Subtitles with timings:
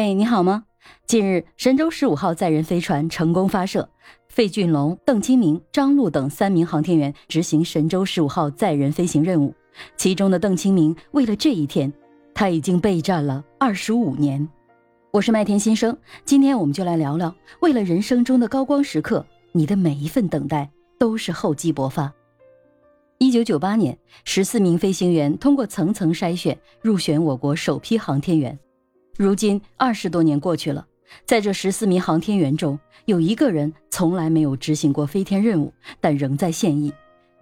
[0.00, 0.62] 嘿，你好吗？
[1.08, 3.88] 近日，神舟十五号载人飞船成功发射，
[4.28, 9.52] 费俊龙、邓清明、张陆等三名航天员执行神舟十五号载人飞行任务。
[9.96, 11.92] 其中的邓清明，为了这一天，
[12.32, 14.48] 他已经备战了二十五年。
[15.10, 22.12] 我是麦田新生，今天我们就来聊聊，为了人生中的高光时刻，你的每一份等待都是厚积薄发。
[23.18, 28.56] 一九九八年，十四名飞行员通过层层筛选，入选我国首批航天员。
[29.18, 30.86] 如今二十多年过去了，
[31.26, 36.92] 在这十四名航天员中，有一个人从来没有执行过飞天任务，但仍在现役，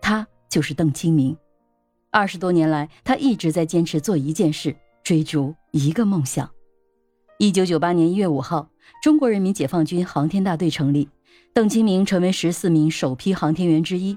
[0.00, 1.36] 他就是邓清明。
[2.10, 6.48] 二十多年来，他一直在坚持做一件事，追逐一个梦想。
[7.36, 8.70] 一九九八年一月五号，
[9.02, 11.10] 中国人民解放军航天大队成立，
[11.52, 14.16] 邓清明成为十四名首批航天员之一。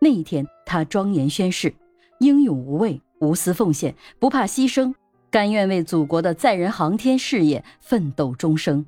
[0.00, 1.74] 那一天，他庄严宣誓：
[2.20, 4.94] 英勇无畏，无私奉献，不怕牺牲。
[5.36, 8.86] 甘愿为祖国的载人航天事业奋斗终生，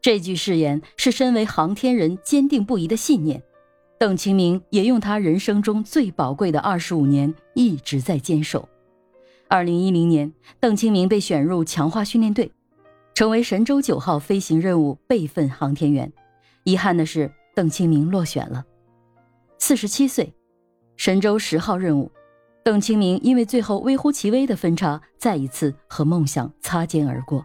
[0.00, 3.40] 这句誓言是身为航天人坚定不移的信念。
[3.96, 8.68] 邓清明也用他人生中最宝贵的二十五年一直在坚守。
[9.46, 12.50] 二零一零年，邓清明被选入强化训练队，
[13.14, 16.12] 成为神舟九号飞行任务备份航天员。
[16.64, 18.64] 遗憾的是，邓清明落选了。
[19.60, 20.34] 四十七岁，
[20.96, 22.10] 神舟十号任务。
[22.62, 27.44] 邓清明因为最后微乎其微的分差，再一次和梦想擦肩而过。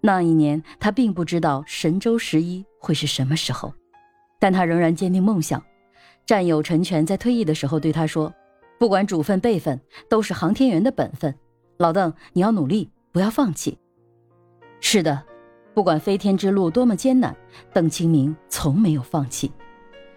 [0.00, 3.74] 那一年，他并不知道神舟十一会是什么时候，
[4.38, 5.62] 但他仍然坚定梦想。
[6.24, 8.32] 战友陈全在退役的时候对他说
[8.78, 11.34] ：“不管主份辈分，都是航天员的本分。
[11.76, 13.76] 老邓，你要努力，不要放弃。”
[14.80, 15.22] 是的，
[15.74, 17.36] 不管飞天之路多么艰难，
[17.74, 19.52] 邓清明从没有放弃。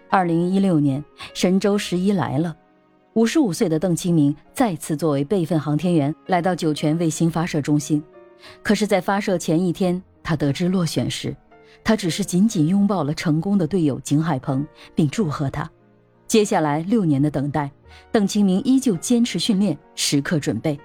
[0.08, 2.56] 二零一六年，神舟十一来了。
[3.14, 8.02] 五十五岁的邓清明再次作为备份航天员来到酒泉卫星发射中心，
[8.60, 11.34] 可是，在发射前一天，他得知落选时，
[11.84, 15.70] 他只是紧紧拥抱了成功的队友景海鹏，并祝贺他。
[16.26, 17.70] 接下来六年的等待，
[18.10, 20.76] 邓清明依旧坚持训练，时刻准备。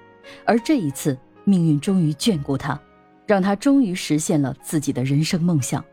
[0.45, 2.79] 而这一次，命运终于眷顾他，
[3.25, 5.83] 让他终于实现了自己的人生梦想。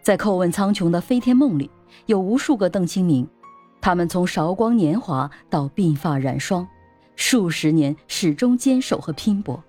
[0.00, 1.70] 在叩问苍穹的飞天梦里，
[2.06, 3.28] 有无数个邓清明。
[3.86, 6.66] 他们从韶光年华到鬓发染霜，
[7.14, 9.62] 数十年始终坚守和拼搏。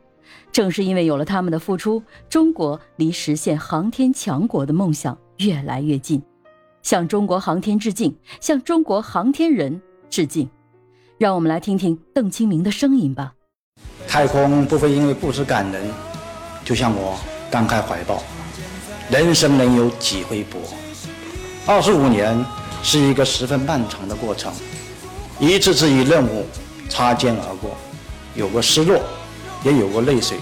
[0.51, 6.19] 正是因为有了他们的付出，中国离实现航天强国的梦想越来越近。
[6.81, 9.79] 向中国航天致敬，向中国航天人
[10.09, 10.49] 致敬。
[11.19, 13.35] 让我们来听听邓清明的声音吧。
[14.07, 15.87] 太空不会因为故事感人，
[16.65, 17.15] 就像我
[17.51, 18.23] 刚开怀抱。
[19.11, 20.59] 人生能有几回搏？
[21.67, 22.43] 二十五年。
[22.89, 24.49] 是一个十分漫长的过程，
[25.41, 26.45] 一次次与任务
[26.87, 27.75] 擦肩而过，
[28.33, 28.97] 有过失落，
[29.61, 30.37] 也有过泪水，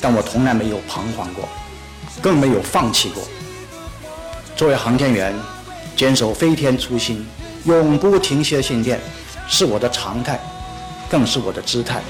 [0.00, 1.46] 但我从来没有彷徨过，
[2.22, 3.22] 更没有放弃过。
[4.56, 5.34] 作为航天员，
[5.94, 7.26] 坚守飞天初心，
[7.66, 8.98] 永不停歇训练，
[9.46, 10.40] 是我的常态，
[11.10, 12.00] 更是我的姿态。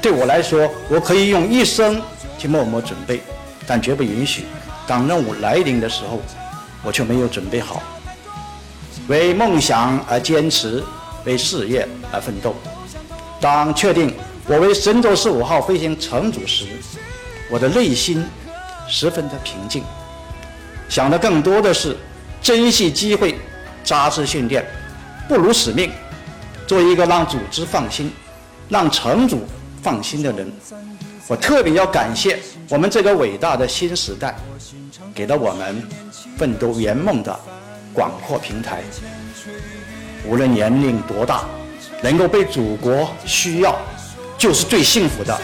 [0.00, 2.00] 对我来说，我可以用一生
[2.38, 3.20] 去默默准备，
[3.66, 4.46] 但绝不允许
[4.86, 6.18] 当任务来临的时候，
[6.82, 7.82] 我却没有准备好。
[9.08, 10.82] 为梦想而坚持，
[11.24, 12.54] 为事业而奋斗。
[13.40, 14.12] 当确定
[14.46, 16.66] 我为神舟十五号飞行乘组时，
[17.50, 18.24] 我的内心
[18.88, 19.84] 十分的平静，
[20.88, 21.96] 想的更多的是
[22.42, 23.38] 珍惜机会，
[23.84, 24.66] 扎实训练，
[25.28, 25.90] 不辱使命，
[26.66, 28.10] 做一个让组织放心、
[28.68, 29.46] 让乘组
[29.82, 30.52] 放心的人。
[31.28, 34.36] 我特别要感谢我们这个伟大的新时代，
[35.14, 35.82] 给了我们
[36.36, 37.38] 奋斗圆梦的。
[37.96, 38.82] 广阔平台，
[40.28, 41.46] 无论年龄多大，
[42.02, 43.74] 能够被祖国需要，
[44.36, 45.34] 就是最幸福的。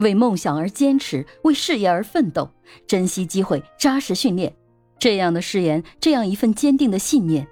[0.00, 2.50] 为梦想而坚持，为事业而奋斗，
[2.86, 4.52] 珍惜机会，扎实训练，
[4.98, 7.48] 这样的誓言，这样一份坚定的信念，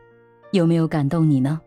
[0.52, 1.58] 有没有感动你呢？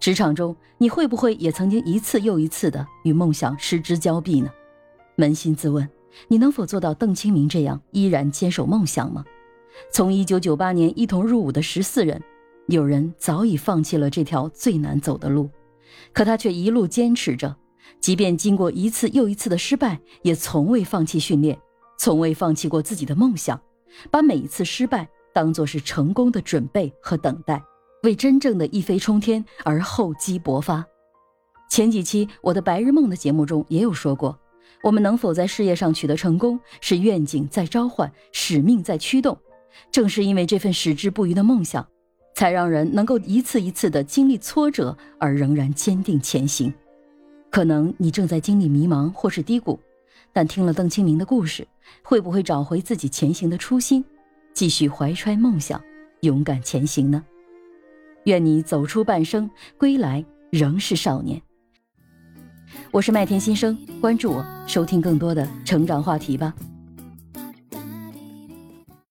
[0.00, 4.50] 职场中，你会不会也曾经一次又一次的与梦想失之交臂呢？
[5.16, 5.88] 扪心自问，
[6.26, 9.24] 你能否做到邓清明这样，依然坚守梦想吗？
[9.90, 12.22] 从一九九八年一同入伍的十四人，
[12.68, 15.50] 有人早已放弃了这条最难走的路，
[16.12, 17.54] 可他却一路坚持着，
[18.00, 21.58] 即便经过一次又一次的失败，也从未放弃训练，
[21.98, 23.60] 从未放弃过自己的梦想，
[24.10, 27.62] 把每一次失败当作是成功的准备和等待，
[28.02, 30.84] 为真正的一飞冲天而厚积薄发。
[31.70, 34.38] 前几期我的白日梦的节目中也有说过，
[34.82, 39.36] 我们能否在事业上取得成功，是愿景在召唤，使命在驱动。
[39.90, 41.86] 正是因为这份矢志不渝的梦想，
[42.34, 46.72] 才让人能够一次一次的经历挫折而仍然坚定前行。
[47.50, 49.78] 可能你正在经历迷茫或是低谷，
[50.32, 51.66] 但听了邓清明的故事，
[52.02, 54.04] 会不会找回自己前行的初心，
[54.52, 55.80] 继续怀揣梦想，
[56.22, 57.22] 勇敢前行呢？
[58.24, 59.48] 愿你走出半生，
[59.78, 61.40] 归来仍是少年。
[62.90, 66.52] 我是麦田新生，关注我，收听更多的成长话题吧。